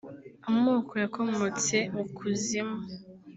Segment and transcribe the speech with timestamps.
[0.49, 2.77] Amoko yakomotse mu kuzimu